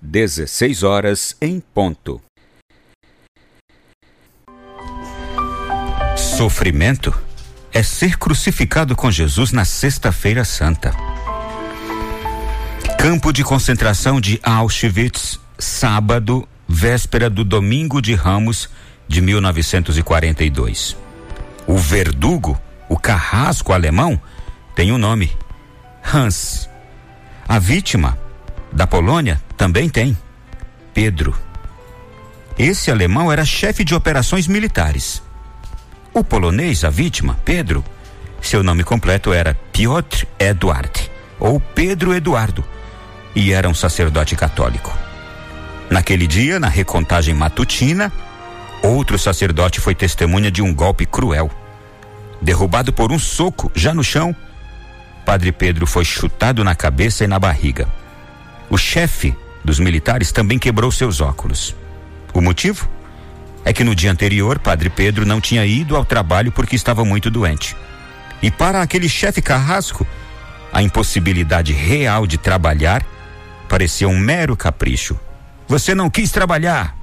16 0.00 0.82
horas 0.82 1.36
em 1.40 1.60
ponto. 1.60 2.20
Sofrimento 6.16 7.12
é 7.72 7.82
ser 7.82 8.16
crucificado 8.16 8.94
com 8.94 9.10
Jesus 9.10 9.50
na 9.50 9.64
Sexta-feira 9.64 10.44
Santa. 10.44 10.94
Campo 12.98 13.32
de 13.32 13.42
concentração 13.42 14.20
de 14.20 14.40
Auschwitz, 14.42 15.38
sábado, 15.58 16.48
véspera 16.66 17.28
do 17.28 17.44
Domingo 17.44 18.00
de 18.00 18.14
Ramos 18.14 18.68
de 19.06 19.20
1942. 19.20 20.96
O 21.66 21.76
verdugo, 21.76 22.60
o 22.88 22.96
carrasco 22.96 23.72
alemão, 23.72 24.20
tem 24.74 24.92
um 24.92 24.98
nome: 24.98 25.36
Hans. 26.02 26.68
A 27.48 27.58
vítima 27.58 28.18
da 28.72 28.86
Polônia 28.86 29.40
também 29.56 29.88
tem: 29.88 30.16
Pedro. 30.92 31.34
Esse 32.58 32.90
alemão 32.90 33.30
era 33.30 33.44
chefe 33.44 33.84
de 33.84 33.94
operações 33.94 34.46
militares. 34.46 35.22
O 36.12 36.24
polonês, 36.24 36.84
a 36.84 36.90
vítima, 36.90 37.38
Pedro, 37.44 37.84
seu 38.40 38.62
nome 38.62 38.82
completo 38.82 39.32
era 39.32 39.54
Piotr 39.72 40.26
Eduard, 40.38 41.10
ou 41.38 41.60
Pedro 41.60 42.14
Eduardo, 42.14 42.64
e 43.34 43.52
era 43.52 43.68
um 43.68 43.74
sacerdote 43.74 44.34
católico. 44.34 44.92
Naquele 45.90 46.26
dia, 46.26 46.58
na 46.58 46.68
recontagem 46.68 47.34
matutina, 47.34 48.12
outro 48.82 49.18
sacerdote 49.18 49.80
foi 49.80 49.94
testemunha 49.94 50.50
de 50.50 50.60
um 50.60 50.74
golpe 50.74 51.06
cruel. 51.06 51.50
Derrubado 52.42 52.92
por 52.92 53.12
um 53.12 53.18
soco, 53.18 53.70
já 53.74 53.94
no 53.94 54.02
chão, 54.02 54.34
Padre 55.24 55.52
Pedro 55.52 55.86
foi 55.86 56.04
chutado 56.04 56.64
na 56.64 56.74
cabeça 56.74 57.22
e 57.22 57.26
na 57.26 57.38
barriga. 57.38 57.88
O 58.70 58.76
chefe 58.76 59.36
dos 59.64 59.78
militares 59.78 60.30
também 60.30 60.58
quebrou 60.58 60.90
seus 60.90 61.20
óculos. 61.20 61.74
O 62.34 62.40
motivo? 62.40 62.88
É 63.64 63.72
que 63.72 63.84
no 63.84 63.94
dia 63.94 64.10
anterior, 64.10 64.58
Padre 64.58 64.90
Pedro 64.90 65.26
não 65.26 65.40
tinha 65.40 65.64
ido 65.64 65.96
ao 65.96 66.04
trabalho 66.04 66.52
porque 66.52 66.76
estava 66.76 67.04
muito 67.04 67.30
doente. 67.30 67.76
E 68.42 68.50
para 68.50 68.82
aquele 68.82 69.08
chefe 69.08 69.42
carrasco, 69.42 70.06
a 70.72 70.82
impossibilidade 70.82 71.72
real 71.72 72.26
de 72.26 72.38
trabalhar 72.38 73.04
parecia 73.68 74.08
um 74.08 74.18
mero 74.18 74.56
capricho. 74.56 75.18
Você 75.66 75.94
não 75.94 76.08
quis 76.08 76.30
trabalhar. 76.30 76.96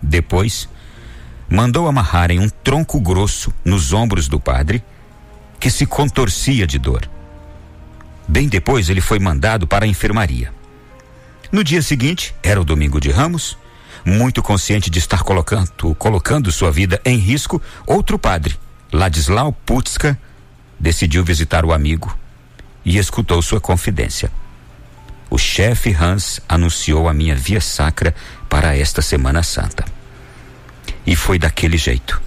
Depois, 0.00 0.68
mandou 1.48 1.86
amarrarem 1.86 2.40
um 2.40 2.48
tronco 2.48 3.00
grosso 3.00 3.52
nos 3.64 3.92
ombros 3.92 4.28
do 4.28 4.40
padre, 4.40 4.82
que 5.60 5.70
se 5.70 5.86
contorcia 5.86 6.66
de 6.66 6.78
dor. 6.78 7.08
Bem 8.26 8.48
depois, 8.48 8.88
ele 8.88 9.00
foi 9.00 9.18
mandado 9.18 9.66
para 9.66 9.84
a 9.84 9.88
enfermaria. 9.88 10.52
No 11.50 11.62
dia 11.62 11.82
seguinte, 11.82 12.34
era 12.42 12.60
o 12.60 12.64
domingo 12.64 13.00
de 13.00 13.10
Ramos, 13.10 13.58
muito 14.04 14.42
consciente 14.42 14.90
de 14.90 14.98
estar 14.98 15.22
colocando, 15.22 15.70
colocando 15.96 16.50
sua 16.50 16.72
vida 16.72 17.00
em 17.04 17.18
risco, 17.18 17.60
outro 17.86 18.18
padre, 18.18 18.58
Ladislau 18.92 19.52
Putska, 19.52 20.18
decidiu 20.78 21.24
visitar 21.24 21.64
o 21.64 21.72
amigo 21.72 22.16
e 22.84 22.98
escutou 22.98 23.40
sua 23.42 23.60
confidência. 23.60 24.30
O 25.30 25.38
chefe 25.38 25.94
Hans 25.94 26.40
anunciou 26.48 27.08
a 27.08 27.14
minha 27.14 27.34
via 27.34 27.60
sacra 27.60 28.14
para 28.48 28.76
esta 28.76 29.00
Semana 29.00 29.42
Santa. 29.42 29.84
E 31.06 31.16
foi 31.16 31.38
daquele 31.38 31.78
jeito. 31.78 32.20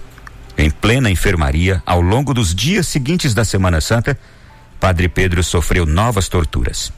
Em 0.58 0.70
plena 0.70 1.10
enfermaria, 1.10 1.82
ao 1.86 2.00
longo 2.00 2.34
dos 2.34 2.54
dias 2.54 2.88
seguintes 2.88 3.34
da 3.34 3.44
Semana 3.44 3.80
Santa, 3.80 4.18
Padre 4.86 5.08
Pedro 5.08 5.42
sofreu 5.42 5.84
novas 5.84 6.28
torturas. 6.28 6.92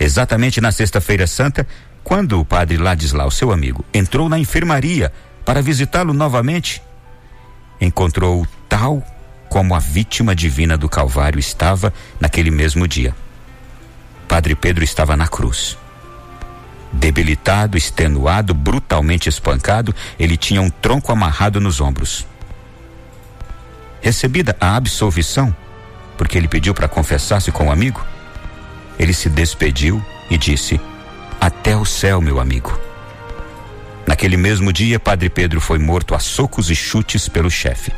Exatamente 0.00 0.60
na 0.60 0.72
Sexta-feira 0.72 1.28
Santa, 1.28 1.64
quando 2.02 2.40
o 2.40 2.44
padre 2.44 2.76
Ladislau, 2.76 3.30
seu 3.30 3.52
amigo, 3.52 3.84
entrou 3.94 4.28
na 4.28 4.36
enfermaria 4.36 5.12
para 5.44 5.62
visitá-lo 5.62 6.12
novamente, 6.12 6.82
encontrou 7.80 8.44
tal 8.68 9.00
como 9.48 9.76
a 9.76 9.78
vítima 9.78 10.34
divina 10.34 10.76
do 10.76 10.88
Calvário 10.88 11.38
estava 11.38 11.94
naquele 12.18 12.50
mesmo 12.50 12.88
dia. 12.88 13.14
Padre 14.26 14.56
Pedro 14.56 14.82
estava 14.82 15.16
na 15.16 15.28
cruz. 15.28 15.78
Debilitado, 16.92 17.78
extenuado, 17.78 18.52
brutalmente 18.52 19.28
espancado, 19.28 19.94
ele 20.18 20.36
tinha 20.36 20.60
um 20.60 20.68
tronco 20.68 21.12
amarrado 21.12 21.60
nos 21.60 21.80
ombros. 21.80 22.26
Recebida 24.00 24.56
a 24.60 24.74
absolvição, 24.74 25.54
porque 26.16 26.38
ele 26.38 26.48
pediu 26.48 26.74
para 26.74 26.88
confessar-se 26.88 27.50
com 27.50 27.64
o 27.64 27.66
um 27.66 27.72
amigo, 27.72 28.04
ele 28.98 29.12
se 29.12 29.28
despediu 29.28 30.04
e 30.30 30.38
disse: 30.38 30.80
Até 31.40 31.76
o 31.76 31.84
céu, 31.84 32.20
meu 32.20 32.40
amigo. 32.40 32.78
Naquele 34.06 34.36
mesmo 34.36 34.72
dia, 34.72 35.00
Padre 35.00 35.30
Pedro 35.30 35.60
foi 35.60 35.78
morto 35.78 36.14
a 36.14 36.18
socos 36.18 36.70
e 36.70 36.74
chutes 36.74 37.28
pelo 37.28 37.50
chefe. 37.50 37.92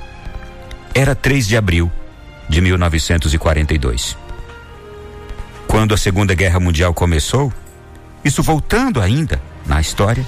Era 0.94 1.14
3 1.14 1.46
de 1.46 1.56
abril 1.56 1.90
de 2.48 2.60
1942. 2.60 4.16
Quando 5.66 5.92
a 5.92 5.96
Segunda 5.98 6.34
Guerra 6.34 6.60
Mundial 6.60 6.94
começou, 6.94 7.52
isso 8.24 8.42
voltando 8.42 9.00
ainda 9.00 9.42
na 9.66 9.80
história, 9.80 10.24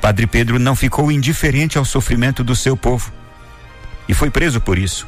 Padre 0.00 0.26
Pedro 0.26 0.58
não 0.58 0.76
ficou 0.76 1.10
indiferente 1.10 1.78
ao 1.78 1.84
sofrimento 1.84 2.44
do 2.44 2.54
seu 2.54 2.76
povo 2.76 3.12
e 4.08 4.14
foi 4.14 4.30
preso 4.30 4.60
por 4.60 4.78
isso. 4.78 5.06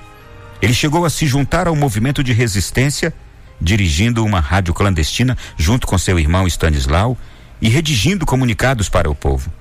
Ele 0.60 0.74
chegou 0.74 1.04
a 1.04 1.10
se 1.10 1.26
juntar 1.26 1.68
ao 1.68 1.76
movimento 1.76 2.22
de 2.22 2.32
resistência, 2.32 3.14
dirigindo 3.60 4.24
uma 4.24 4.40
rádio 4.40 4.74
clandestina 4.74 5.36
junto 5.56 5.86
com 5.86 5.96
seu 5.98 6.18
irmão 6.18 6.46
Stanislau 6.46 7.16
e 7.60 7.68
redigindo 7.68 8.26
comunicados 8.26 8.88
para 8.88 9.10
o 9.10 9.14
povo. 9.14 9.52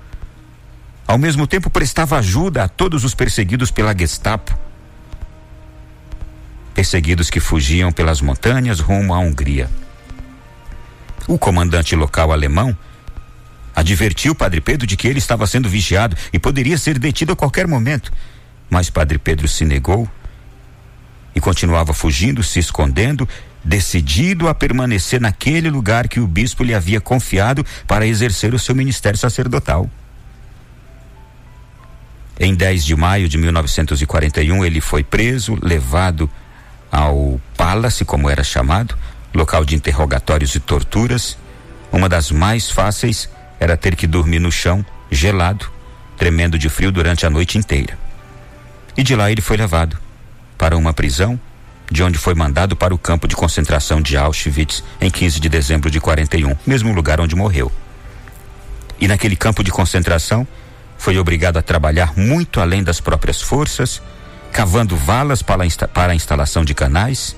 Ao 1.06 1.18
mesmo 1.18 1.46
tempo, 1.46 1.70
prestava 1.70 2.18
ajuda 2.18 2.64
a 2.64 2.68
todos 2.68 3.04
os 3.04 3.14
perseguidos 3.14 3.70
pela 3.70 3.96
Gestapo 3.96 4.68
perseguidos 6.78 7.28
que 7.28 7.40
fugiam 7.40 7.90
pelas 7.90 8.20
montanhas 8.20 8.78
rumo 8.78 9.12
à 9.12 9.18
Hungria. 9.18 9.68
O 11.26 11.36
comandante 11.36 11.96
local 11.96 12.30
alemão 12.30 12.76
advertiu 13.74 14.32
Padre 14.32 14.60
Pedro 14.60 14.86
de 14.86 14.96
que 14.96 15.08
ele 15.08 15.18
estava 15.18 15.44
sendo 15.48 15.68
vigiado 15.68 16.16
e 16.32 16.38
poderia 16.38 16.78
ser 16.78 16.96
detido 16.96 17.32
a 17.32 17.36
qualquer 17.36 17.66
momento. 17.66 18.12
Mas 18.70 18.90
Padre 18.90 19.18
Pedro 19.18 19.48
se 19.48 19.64
negou 19.64 20.08
e 21.38 21.40
continuava 21.40 21.94
fugindo, 21.94 22.42
se 22.42 22.58
escondendo, 22.58 23.26
decidido 23.64 24.48
a 24.48 24.54
permanecer 24.54 25.20
naquele 25.20 25.70
lugar 25.70 26.08
que 26.08 26.20
o 26.20 26.26
bispo 26.26 26.64
lhe 26.64 26.74
havia 26.74 27.00
confiado 27.00 27.64
para 27.86 28.06
exercer 28.06 28.52
o 28.52 28.58
seu 28.58 28.74
ministério 28.74 29.18
sacerdotal. 29.18 29.88
Em 32.40 32.54
10 32.54 32.84
de 32.84 32.96
maio 32.96 33.28
de 33.28 33.38
1941, 33.38 34.64
ele 34.64 34.80
foi 34.80 35.02
preso, 35.02 35.56
levado 35.62 36.28
ao 36.90 37.40
Palace, 37.56 38.04
como 38.04 38.28
era 38.28 38.44
chamado, 38.44 38.96
local 39.34 39.64
de 39.64 39.74
interrogatórios 39.74 40.54
e 40.54 40.60
torturas. 40.60 41.38
Uma 41.92 42.08
das 42.08 42.30
mais 42.30 42.70
fáceis 42.70 43.28
era 43.58 43.76
ter 43.76 43.96
que 43.96 44.06
dormir 44.06 44.40
no 44.40 44.52
chão, 44.52 44.84
gelado, 45.10 45.70
tremendo 46.16 46.58
de 46.58 46.68
frio 46.68 46.92
durante 46.92 47.26
a 47.26 47.30
noite 47.30 47.58
inteira. 47.58 47.98
E 48.96 49.02
de 49.02 49.14
lá 49.14 49.30
ele 49.30 49.40
foi 49.40 49.56
levado 49.56 50.07
para 50.58 50.76
uma 50.76 50.92
prisão, 50.92 51.40
de 51.90 52.02
onde 52.02 52.18
foi 52.18 52.34
mandado 52.34 52.76
para 52.76 52.92
o 52.92 52.98
campo 52.98 53.26
de 53.26 53.36
concentração 53.36 54.02
de 54.02 54.16
Auschwitz 54.16 54.84
em 55.00 55.08
15 55.08 55.40
de 55.40 55.48
dezembro 55.48 55.90
de 55.90 56.00
41, 56.00 56.54
mesmo 56.66 56.92
lugar 56.92 57.20
onde 57.20 57.36
morreu. 57.36 57.72
E 59.00 59.06
naquele 59.06 59.36
campo 59.36 59.62
de 59.62 59.70
concentração, 59.70 60.46
foi 60.98 61.16
obrigado 61.16 61.56
a 61.56 61.62
trabalhar 61.62 62.12
muito 62.16 62.60
além 62.60 62.82
das 62.82 63.00
próprias 63.00 63.40
forças, 63.40 64.02
cavando 64.52 64.96
valas 64.96 65.40
para 65.40 65.62
a, 65.62 65.66
insta 65.66 65.86
para 65.86 66.12
a 66.12 66.16
instalação 66.16 66.64
de 66.64 66.74
canais. 66.74 67.36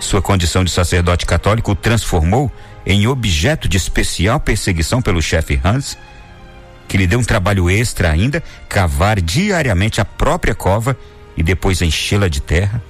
Sua 0.00 0.20
condição 0.20 0.64
de 0.64 0.70
sacerdote 0.70 1.24
católico 1.24 1.70
o 1.70 1.76
transformou 1.76 2.52
em 2.84 3.06
objeto 3.06 3.68
de 3.68 3.76
especial 3.76 4.40
perseguição 4.40 5.00
pelo 5.00 5.22
chefe 5.22 5.58
Hans, 5.64 5.96
que 6.94 6.98
lhe 6.98 7.08
deu 7.08 7.18
um 7.18 7.24
trabalho 7.24 7.68
extra 7.68 8.12
ainda, 8.12 8.40
cavar 8.68 9.20
diariamente 9.20 10.00
a 10.00 10.04
própria 10.04 10.54
cova 10.54 10.96
e 11.36 11.42
depois 11.42 11.82
enchê-la 11.82 12.28
de 12.28 12.40
terra. 12.40 12.80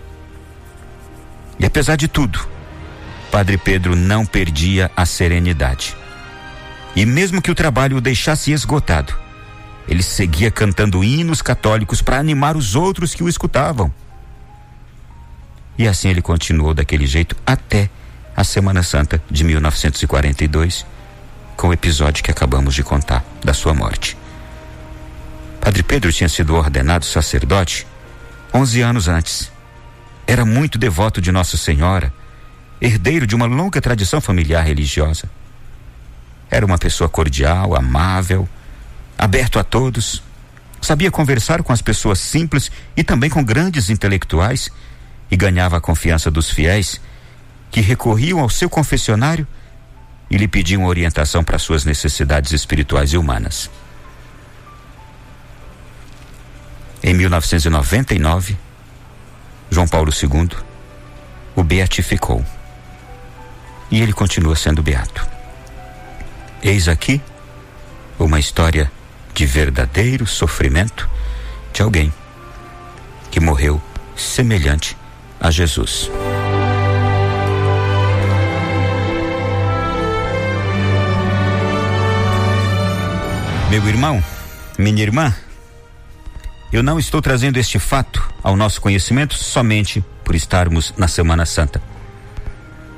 E 1.59 1.65
apesar 1.65 1.97
de 1.97 2.07
tudo, 2.07 2.47
Padre 3.31 3.57
Pedro 3.57 3.97
não 3.97 4.27
perdia 4.27 4.91
a 4.95 5.07
serenidade. 5.07 5.97
E 6.95 7.07
mesmo 7.07 7.41
que 7.41 7.51
o 7.51 7.55
trabalho 7.55 7.97
o 7.97 8.01
deixasse 8.03 8.53
esgotado, 8.53 9.17
ele 9.89 10.03
seguia 10.03 10.51
cantando 10.51 11.03
hinos 11.03 11.41
católicos 11.41 12.03
para 12.03 12.19
animar 12.19 12.59
os 12.59 12.75
outros 12.75 13.15
que 13.15 13.25
o 13.25 13.29
escutavam. 13.29 13.91
E 15.79 15.89
assim 15.89 16.11
ele 16.11 16.21
continuou 16.21 16.75
daquele 16.75 17.07
jeito 17.07 17.35
até 17.47 17.89
a 18.37 18.45
Semana 18.45 18.83
Santa 18.83 19.23
de 19.31 19.45
1942, 19.45 20.85
com 21.57 21.69
o 21.69 21.73
episódio 21.73 22.23
que 22.23 22.31
acabamos 22.31 22.75
de 22.75 22.83
contar 22.83 23.25
da 23.45 23.53
sua 23.53 23.75
morte. 23.75 24.17
Padre 25.61 25.83
Pedro 25.83 26.13
tinha 26.13 26.29
sido 26.29 26.55
ordenado 26.55 27.05
sacerdote 27.05 27.87
11 28.53 28.81
anos 28.81 29.09
antes. 29.09 29.53
Era 30.27 30.45
muito 30.45 30.79
devoto 30.79 31.21
de 31.21 31.31
Nossa 31.31 31.57
Senhora. 31.57 32.13
herdeiro 32.81 33.27
de 33.27 33.35
uma 33.35 33.47
longa 33.47 33.81
tradição 33.81 34.21
familiar 34.21 34.63
religiosa. 34.63 35.31
Era 36.51 36.67
uma 36.67 36.77
pessoa 36.77 37.09
cordial, 37.09 37.75
amável, 37.75 38.49
aberto 39.17 39.59
a 39.59 39.65
todos, 39.65 40.23
sabia 40.81 41.11
conversar 41.11 41.63
com 41.63 41.73
as 41.73 41.81
pessoas 41.81 42.19
simples 42.19 42.71
e 42.97 43.03
também 43.03 43.31
com 43.31 43.43
grandes 43.43 43.89
intelectuais 43.89 44.71
e 45.31 45.37
ganhava 45.37 45.79
a 45.79 45.81
confiança 45.81 46.31
dos 46.31 46.51
fiéis 46.51 47.01
que 47.71 47.81
recorriam 47.81 48.39
ao 48.39 48.51
seu 48.51 48.69
confessionário 48.69 49.47
e 50.31 50.37
lhe 50.37 50.49
pediam 50.49 50.85
orientação 50.85 51.45
para 51.45 51.59
suas 51.59 51.85
necessidades 51.85 52.53
espirituais 52.53 53.13
e 53.13 53.17
humanas. 53.17 53.71
Em 57.03 57.13
1999, 57.13 58.57
João 59.71 59.87
Paulo 59.87 60.11
II 60.11 60.49
o 61.55 61.63
beatificou. 61.63 62.45
E 63.91 64.01
ele 64.01 64.13
continua 64.13 64.57
sendo 64.57 64.83
beato. 64.83 65.27
Eis 66.63 66.89
aqui 66.89 67.21
uma 68.19 68.41
história 68.41 68.91
de 69.35 69.45
verdadeiro 69.45 70.27
sofrimento 70.27 71.09
de 71.73 71.83
alguém 71.83 72.13
que 73.31 73.41
morreu 73.41 73.83
semelhante 74.17 74.97
a 75.41 75.51
Jesus. 75.51 76.11
Meu 83.71 83.87
irmão, 83.89 84.23
minha 84.79 85.03
irmã, 85.03 85.35
eu 86.73 86.83
não 86.83 86.99
estou 86.99 87.21
trazendo 87.21 87.57
este 87.57 87.79
fato 87.79 88.23
ao 88.43 88.57
nosso 88.57 88.81
conhecimento 88.81 89.35
somente 89.35 90.05
por 90.25 90.35
estarmos 90.35 90.93
na 90.97 91.09
Semana 91.09 91.45
Santa, 91.47 91.83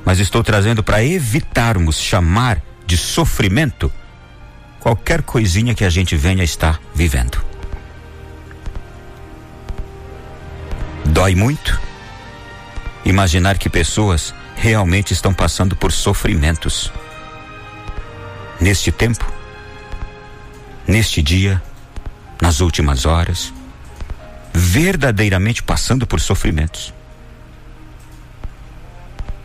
mas 0.05 0.19
estou 0.19 0.43
trazendo 0.43 0.83
para 0.83 1.05
evitarmos 1.05 1.99
chamar 2.01 2.61
de 2.87 2.97
sofrimento 2.97 3.91
qualquer 4.81 5.23
coisinha 5.23 5.75
que 5.75 5.85
a 5.85 5.91
gente 5.91 6.17
venha 6.17 6.45
estar 6.45 6.81
vivendo. 6.95 7.45
Dói 11.05 11.35
muito 11.35 11.81
imaginar 13.05 13.57
que 13.57 13.71
pessoas 13.71 14.35
realmente 14.57 15.13
estão 15.13 15.33
passando 15.33 15.77
por 15.77 15.93
sofrimentos. 15.93 16.93
Neste 18.61 18.91
tempo, 18.91 19.36
neste 20.87 21.23
dia, 21.23 21.63
nas 22.41 22.61
últimas 22.61 23.07
horas, 23.07 23.53
verdadeiramente 24.53 25.63
passando 25.63 26.07
por 26.07 26.21
sofrimentos. 26.21 26.95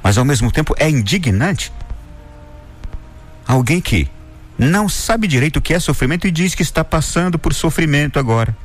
Mas 0.04 0.18
ao 0.18 0.26
mesmo 0.26 0.52
tempo 0.52 0.76
é 0.78 0.90
indignante 0.90 1.72
alguém 3.48 3.82
que 3.82 4.10
não 4.58 4.88
sabe 4.88 5.28
direito 5.28 5.58
o 5.58 5.62
que 5.62 5.74
é 5.74 5.80
sofrimento 5.80 6.28
e 6.28 6.32
diz 6.32 6.54
que 6.54 6.62
está 6.62 6.84
passando 6.84 7.40
por 7.40 7.54
sofrimento 7.54 8.20
agora. 8.20 8.56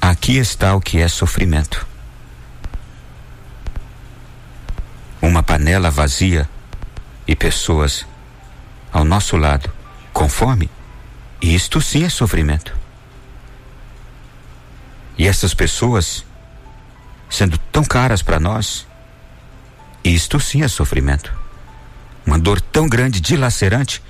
Aqui 0.00 0.36
está 0.36 0.74
o 0.74 0.80
que 0.80 0.98
é 0.98 1.08
sofrimento. 1.08 1.86
Uma 5.20 5.42
panela 5.42 5.90
vazia 5.90 6.48
e 7.26 7.34
pessoas 7.34 8.04
ao 8.92 9.04
nosso 9.04 9.36
lado 9.36 9.72
com 10.12 10.28
fome. 10.28 10.70
Isto 11.40 11.80
sim 11.80 12.04
é 12.04 12.08
sofrimento. 12.08 12.76
E 15.16 15.26
essas 15.26 15.54
pessoas 15.54 16.24
sendo 17.28 17.56
tão 17.56 17.82
caras 17.82 18.22
para 18.22 18.38
nós, 18.38 18.86
isto 20.04 20.38
sim 20.38 20.62
é 20.62 20.68
sofrimento. 20.68 21.32
Uma 22.26 22.38
dor 22.38 22.60
tão 22.60 22.88
grande, 22.88 23.20
dilacerante, 23.20 24.02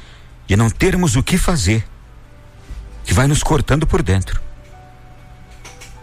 de 0.46 0.56
não 0.56 0.68
termos 0.68 1.16
o 1.16 1.22
que 1.22 1.38
fazer, 1.38 1.86
que 3.04 3.14
vai 3.14 3.26
nos 3.26 3.42
cortando 3.42 3.86
por 3.86 4.02
dentro. 4.02 4.40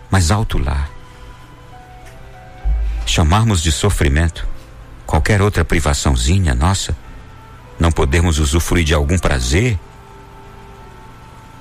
Mas 0.09 0.31
alto 0.31 0.57
lá, 0.57 0.89
chamarmos 3.05 3.61
de 3.61 3.71
sofrimento 3.71 4.47
qualquer 5.05 5.41
outra 5.41 5.65
privaçãozinha 5.65 6.53
nossa, 6.53 6.95
não 7.79 7.91
podemos 7.91 8.39
usufruir 8.39 8.83
de 8.83 8.93
algum 8.93 9.17
prazer. 9.17 9.79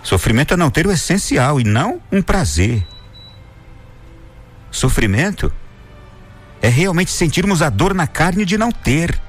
Sofrimento 0.03 0.55
é 0.55 0.57
não 0.57 0.71
ter 0.71 0.87
o 0.87 0.91
essencial 0.91 1.61
e 1.61 1.65
não 1.65 2.03
um 2.11 2.21
prazer. 2.21 2.85
Sofrimento 4.71 5.53
é 6.61 6.69
realmente 6.69 7.11
sentirmos 7.11 7.63
a 7.63 7.71
dor 7.71 7.95
na 7.95 8.07
carne 8.07 8.45
de 8.45 8.59
não 8.59 8.73
ter. 8.73 9.21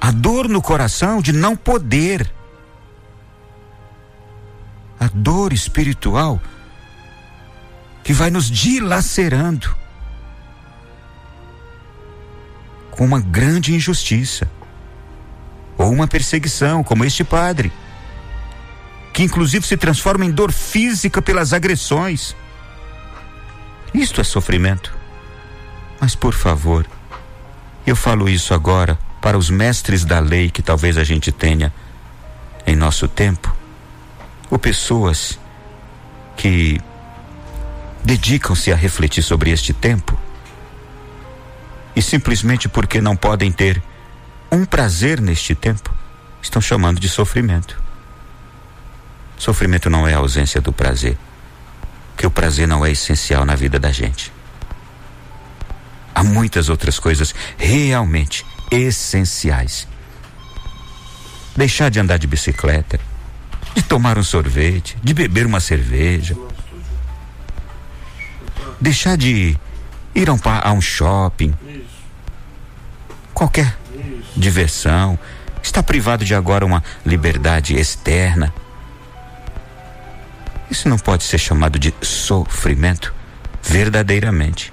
A 0.00 0.10
dor 0.10 0.48
no 0.48 0.62
coração 0.62 1.20
de 1.20 1.32
não 1.32 1.54
poder. 1.54 2.32
A 4.98 5.08
dor 5.12 5.52
espiritual 5.52 6.40
que 8.02 8.12
vai 8.12 8.30
nos 8.30 8.50
dilacerando 8.50 9.76
com 12.98 13.04
uma 13.04 13.20
grande 13.20 13.72
injustiça 13.72 14.50
ou 15.76 15.92
uma 15.92 16.08
perseguição, 16.08 16.82
como 16.82 17.04
este 17.04 17.22
padre, 17.22 17.70
que 19.12 19.22
inclusive 19.22 19.64
se 19.64 19.76
transforma 19.76 20.24
em 20.24 20.32
dor 20.32 20.50
física 20.50 21.22
pelas 21.22 21.52
agressões. 21.52 22.34
Isto 23.94 24.20
é 24.20 24.24
sofrimento. 24.24 24.92
Mas 26.00 26.16
por 26.16 26.34
favor, 26.34 26.84
eu 27.86 27.94
falo 27.94 28.28
isso 28.28 28.52
agora 28.52 28.98
para 29.22 29.38
os 29.38 29.48
mestres 29.48 30.04
da 30.04 30.18
lei 30.18 30.50
que 30.50 30.60
talvez 30.60 30.98
a 30.98 31.04
gente 31.04 31.30
tenha 31.30 31.72
em 32.66 32.74
nosso 32.74 33.06
tempo, 33.06 33.56
ou 34.50 34.58
pessoas 34.58 35.38
que 36.36 36.80
dedicam-se 38.04 38.72
a 38.72 38.76
refletir 38.76 39.22
sobre 39.22 39.52
este 39.52 39.72
tempo 39.72 40.17
e 41.98 42.02
simplesmente 42.02 42.68
porque 42.68 43.00
não 43.00 43.16
podem 43.16 43.50
ter 43.50 43.82
um 44.52 44.64
prazer 44.64 45.20
neste 45.20 45.52
tempo, 45.52 45.92
estão 46.40 46.62
chamando 46.62 47.00
de 47.00 47.08
sofrimento. 47.08 47.82
Sofrimento 49.36 49.90
não 49.90 50.06
é 50.06 50.14
a 50.14 50.18
ausência 50.18 50.60
do 50.60 50.72
prazer, 50.72 51.18
que 52.16 52.24
o 52.24 52.30
prazer 52.30 52.68
não 52.68 52.86
é 52.86 52.92
essencial 52.92 53.44
na 53.44 53.56
vida 53.56 53.80
da 53.80 53.90
gente. 53.90 54.32
Há 56.14 56.22
muitas 56.22 56.68
outras 56.68 57.00
coisas 57.00 57.34
realmente 57.56 58.46
essenciais. 58.70 59.88
Deixar 61.56 61.90
de 61.90 61.98
andar 61.98 62.20
de 62.20 62.28
bicicleta, 62.28 63.00
de 63.74 63.82
tomar 63.82 64.16
um 64.18 64.22
sorvete, 64.22 64.96
de 65.02 65.12
beber 65.12 65.46
uma 65.46 65.58
cerveja, 65.58 66.36
deixar 68.80 69.16
de 69.16 69.58
ir 70.18 70.28
a 70.28 70.32
um, 70.32 70.40
a 70.44 70.72
um 70.72 70.80
shopping, 70.80 71.54
qualquer 73.32 73.76
diversão, 74.36 75.18
estar 75.62 75.82
privado 75.82 76.24
de 76.24 76.34
agora 76.34 76.66
uma 76.66 76.82
liberdade 77.06 77.76
externa. 77.76 78.52
Isso 80.70 80.88
não 80.88 80.98
pode 80.98 81.24
ser 81.24 81.38
chamado 81.38 81.78
de 81.78 81.94
sofrimento, 82.02 83.14
verdadeiramente. 83.62 84.72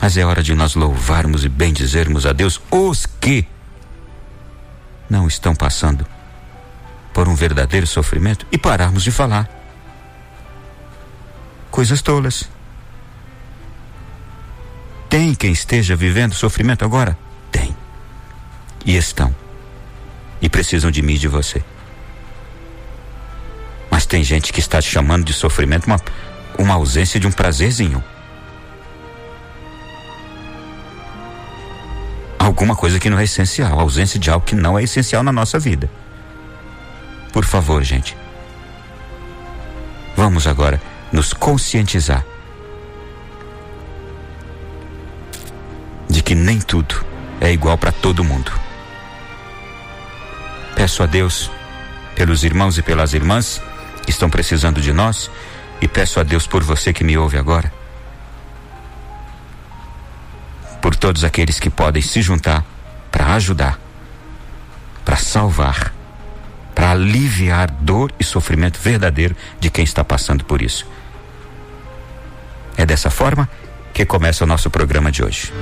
Mas 0.00 0.16
é 0.16 0.24
hora 0.24 0.42
de 0.42 0.54
nós 0.54 0.74
louvarmos 0.74 1.44
e 1.44 1.48
bendizermos 1.48 2.26
a 2.26 2.32
Deus 2.32 2.60
os 2.70 3.06
que 3.06 3.46
não 5.08 5.26
estão 5.26 5.54
passando 5.54 6.06
por 7.12 7.28
um 7.28 7.34
verdadeiro 7.34 7.86
sofrimento 7.86 8.46
e 8.50 8.58
pararmos 8.58 9.04
de 9.04 9.10
falar. 9.10 9.48
Coisas 11.70 12.02
tolas. 12.02 12.53
Tem 15.14 15.32
quem 15.32 15.52
esteja 15.52 15.94
vivendo 15.94 16.34
sofrimento 16.34 16.84
agora? 16.84 17.16
Tem. 17.48 17.72
E 18.84 18.96
estão. 18.96 19.32
E 20.42 20.48
precisam 20.48 20.90
de 20.90 21.02
mim 21.02 21.14
e 21.14 21.18
de 21.18 21.28
você. 21.28 21.62
Mas 23.88 24.06
tem 24.06 24.24
gente 24.24 24.52
que 24.52 24.58
está 24.58 24.82
te 24.82 24.90
chamando 24.90 25.24
de 25.24 25.32
sofrimento 25.32 25.86
uma, 25.86 26.00
uma 26.58 26.74
ausência 26.74 27.20
de 27.20 27.28
um 27.28 27.30
prazerzinho. 27.30 28.02
alguma 32.36 32.74
coisa 32.74 32.98
que 32.98 33.08
não 33.08 33.18
é 33.20 33.22
essencial, 33.24 33.78
ausência 33.78 34.18
de 34.18 34.30
algo 34.30 34.44
que 34.44 34.56
não 34.56 34.76
é 34.76 34.82
essencial 34.82 35.22
na 35.22 35.30
nossa 35.30 35.60
vida. 35.60 35.88
Por 37.32 37.44
favor, 37.44 37.84
gente. 37.84 38.16
Vamos 40.16 40.48
agora 40.48 40.82
nos 41.12 41.32
conscientizar 41.32 42.26
que 46.34 46.40
nem 46.40 46.58
tudo 46.58 47.06
é 47.40 47.52
igual 47.52 47.78
para 47.78 47.92
todo 47.92 48.24
mundo. 48.24 48.50
Peço 50.74 51.00
a 51.04 51.06
Deus, 51.06 51.48
pelos 52.16 52.42
irmãos 52.42 52.76
e 52.76 52.82
pelas 52.82 53.12
irmãs 53.14 53.62
que 54.02 54.10
estão 54.10 54.28
precisando 54.28 54.80
de 54.80 54.92
nós, 54.92 55.30
E 55.80 55.88
peço 55.88 56.18
a 56.18 56.22
Deus 56.22 56.46
por 56.46 56.62
você 56.62 56.92
que 56.92 57.04
me 57.04 57.18
ouve 57.18 57.36
agora, 57.36 57.70
por 60.80 60.96
todos 60.96 61.24
aqueles 61.24 61.60
que 61.60 61.68
podem 61.68 62.00
se 62.00 62.22
juntar 62.22 62.64
para 63.10 63.34
ajudar, 63.34 63.78
para 65.04 65.16
salvar, 65.16 65.92
para 66.74 66.92
aliviar 66.92 67.70
dor 67.70 68.12
e 68.18 68.24
sofrimento 68.24 68.80
verdadeiro 68.80 69.36
de 69.60 69.68
quem 69.68 69.84
está 69.84 70.02
passando 70.02 70.44
por 70.44 70.62
isso. 70.62 70.86
É 72.78 72.86
dessa 72.86 73.10
forma 73.10 73.48
que 73.92 74.06
começa 74.06 74.44
o 74.44 74.46
nosso 74.46 74.70
programa 74.70 75.12
de 75.12 75.22
hoje. 75.22 75.52